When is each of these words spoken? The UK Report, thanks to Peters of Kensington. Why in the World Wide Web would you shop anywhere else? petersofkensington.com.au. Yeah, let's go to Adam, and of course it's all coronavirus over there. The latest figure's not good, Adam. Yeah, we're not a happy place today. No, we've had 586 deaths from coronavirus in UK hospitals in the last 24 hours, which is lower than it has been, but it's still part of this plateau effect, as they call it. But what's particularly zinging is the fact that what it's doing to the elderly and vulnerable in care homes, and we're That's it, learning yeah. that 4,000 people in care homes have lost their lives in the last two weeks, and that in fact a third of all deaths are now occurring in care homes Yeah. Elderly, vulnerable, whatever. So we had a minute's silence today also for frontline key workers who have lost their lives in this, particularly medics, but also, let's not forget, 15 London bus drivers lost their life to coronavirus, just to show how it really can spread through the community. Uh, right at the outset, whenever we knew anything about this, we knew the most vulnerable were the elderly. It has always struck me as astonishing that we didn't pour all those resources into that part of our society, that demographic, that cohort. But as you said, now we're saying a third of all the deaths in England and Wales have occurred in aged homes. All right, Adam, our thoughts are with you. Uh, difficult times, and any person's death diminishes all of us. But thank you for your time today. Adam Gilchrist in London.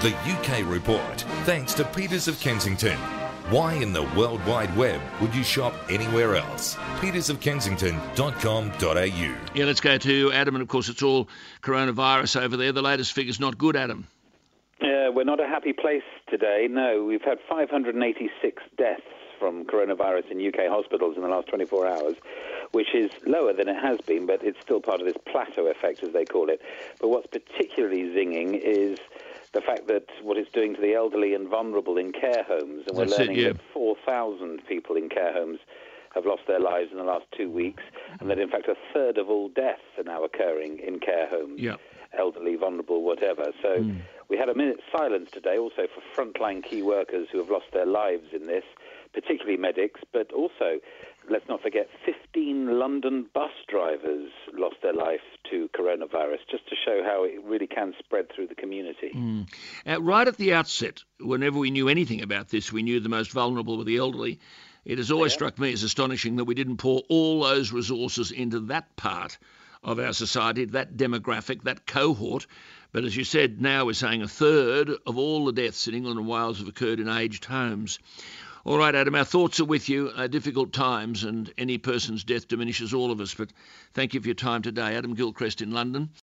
The 0.00 0.14
UK 0.14 0.64
Report, 0.64 1.22
thanks 1.42 1.74
to 1.74 1.84
Peters 1.84 2.28
of 2.28 2.38
Kensington. 2.38 2.96
Why 3.50 3.74
in 3.74 3.92
the 3.92 4.04
World 4.16 4.40
Wide 4.46 4.76
Web 4.76 5.00
would 5.20 5.34
you 5.34 5.42
shop 5.42 5.74
anywhere 5.90 6.36
else? 6.36 6.76
petersofkensington.com.au. 7.00 9.34
Yeah, 9.54 9.64
let's 9.64 9.80
go 9.80 9.98
to 9.98 10.32
Adam, 10.32 10.54
and 10.54 10.62
of 10.62 10.68
course 10.68 10.88
it's 10.88 11.02
all 11.02 11.28
coronavirus 11.62 12.40
over 12.40 12.56
there. 12.56 12.70
The 12.70 12.80
latest 12.80 13.12
figure's 13.12 13.40
not 13.40 13.58
good, 13.58 13.74
Adam. 13.74 14.06
Yeah, 14.80 15.08
we're 15.08 15.24
not 15.24 15.40
a 15.40 15.48
happy 15.48 15.72
place 15.72 16.04
today. 16.30 16.68
No, 16.70 17.02
we've 17.02 17.24
had 17.24 17.38
586 17.48 18.62
deaths 18.76 19.02
from 19.40 19.64
coronavirus 19.64 20.30
in 20.30 20.46
UK 20.46 20.68
hospitals 20.68 21.16
in 21.16 21.22
the 21.22 21.28
last 21.28 21.48
24 21.48 21.88
hours, 21.88 22.14
which 22.70 22.94
is 22.94 23.10
lower 23.26 23.52
than 23.52 23.68
it 23.68 23.82
has 23.82 24.00
been, 24.02 24.26
but 24.26 24.44
it's 24.44 24.60
still 24.60 24.80
part 24.80 25.00
of 25.00 25.08
this 25.08 25.16
plateau 25.26 25.66
effect, 25.66 26.04
as 26.04 26.12
they 26.12 26.24
call 26.24 26.50
it. 26.50 26.62
But 27.00 27.08
what's 27.08 27.26
particularly 27.26 28.02
zinging 28.14 28.60
is 28.62 29.00
the 29.58 29.66
fact 29.66 29.88
that 29.88 30.04
what 30.22 30.36
it's 30.36 30.50
doing 30.52 30.74
to 30.76 30.80
the 30.80 30.94
elderly 30.94 31.34
and 31.34 31.48
vulnerable 31.48 31.98
in 31.98 32.12
care 32.12 32.44
homes, 32.46 32.84
and 32.86 32.96
we're 32.96 33.06
That's 33.06 33.18
it, 33.18 33.28
learning 33.28 33.36
yeah. 33.38 33.52
that 33.52 33.60
4,000 33.74 34.60
people 34.68 34.94
in 34.96 35.08
care 35.08 35.32
homes 35.32 35.58
have 36.14 36.24
lost 36.24 36.42
their 36.46 36.60
lives 36.60 36.90
in 36.92 36.98
the 36.98 37.04
last 37.04 37.26
two 37.36 37.50
weeks, 37.50 37.82
and 38.20 38.30
that 38.30 38.38
in 38.38 38.48
fact 38.48 38.68
a 38.68 38.76
third 38.94 39.18
of 39.18 39.28
all 39.28 39.48
deaths 39.48 39.82
are 39.98 40.04
now 40.04 40.22
occurring 40.22 40.78
in 40.78 41.00
care 41.00 41.28
homes 41.28 41.60
Yeah. 41.60 41.74
Elderly, 42.18 42.56
vulnerable, 42.56 43.02
whatever. 43.02 43.52
So 43.62 43.84
we 44.28 44.36
had 44.36 44.48
a 44.48 44.54
minute's 44.54 44.82
silence 44.92 45.30
today 45.30 45.56
also 45.58 45.86
for 45.86 46.02
frontline 46.14 46.62
key 46.62 46.82
workers 46.82 47.28
who 47.32 47.38
have 47.38 47.50
lost 47.50 47.66
their 47.72 47.86
lives 47.86 48.26
in 48.32 48.46
this, 48.46 48.64
particularly 49.14 49.56
medics, 49.56 50.00
but 50.12 50.32
also, 50.32 50.80
let's 51.30 51.48
not 51.48 51.62
forget, 51.62 51.88
15 52.04 52.78
London 52.78 53.26
bus 53.32 53.52
drivers 53.68 54.30
lost 54.52 54.76
their 54.82 54.92
life 54.92 55.22
to 55.50 55.70
coronavirus, 55.78 56.40
just 56.50 56.68
to 56.68 56.76
show 56.76 57.02
how 57.02 57.24
it 57.24 57.42
really 57.42 57.66
can 57.66 57.94
spread 57.98 58.26
through 58.34 58.48
the 58.48 58.54
community. 58.54 59.10
Uh, 59.86 60.00
right 60.02 60.28
at 60.28 60.36
the 60.36 60.52
outset, 60.52 61.02
whenever 61.20 61.58
we 61.58 61.70
knew 61.70 61.88
anything 61.88 62.20
about 62.20 62.48
this, 62.48 62.70
we 62.70 62.82
knew 62.82 63.00
the 63.00 63.08
most 63.08 63.32
vulnerable 63.32 63.78
were 63.78 63.84
the 63.84 63.96
elderly. 63.96 64.38
It 64.84 64.98
has 64.98 65.10
always 65.10 65.32
struck 65.32 65.58
me 65.58 65.72
as 65.72 65.82
astonishing 65.82 66.36
that 66.36 66.44
we 66.44 66.54
didn't 66.54 66.78
pour 66.78 67.02
all 67.08 67.42
those 67.42 67.72
resources 67.72 68.30
into 68.30 68.60
that 68.60 68.94
part 68.96 69.38
of 69.82 69.98
our 69.98 70.12
society, 70.12 70.64
that 70.66 70.96
demographic, 70.96 71.62
that 71.62 71.86
cohort. 71.86 72.46
But 72.92 73.04
as 73.04 73.16
you 73.16 73.24
said, 73.24 73.60
now 73.60 73.84
we're 73.84 73.92
saying 73.92 74.22
a 74.22 74.28
third 74.28 74.90
of 75.06 75.18
all 75.18 75.44
the 75.44 75.52
deaths 75.52 75.88
in 75.88 75.94
England 75.94 76.18
and 76.18 76.28
Wales 76.28 76.58
have 76.58 76.68
occurred 76.68 77.00
in 77.00 77.08
aged 77.08 77.44
homes. 77.44 77.98
All 78.64 78.76
right, 78.76 78.94
Adam, 78.94 79.14
our 79.14 79.24
thoughts 79.24 79.60
are 79.60 79.64
with 79.64 79.88
you. 79.88 80.10
Uh, 80.14 80.26
difficult 80.26 80.72
times, 80.72 81.24
and 81.24 81.50
any 81.56 81.78
person's 81.78 82.24
death 82.24 82.48
diminishes 82.48 82.92
all 82.92 83.10
of 83.10 83.20
us. 83.20 83.32
But 83.32 83.50
thank 83.94 84.14
you 84.14 84.20
for 84.20 84.26
your 84.26 84.34
time 84.34 84.62
today. 84.62 84.96
Adam 84.96 85.14
Gilchrist 85.14 85.62
in 85.62 85.70
London. 85.70 86.10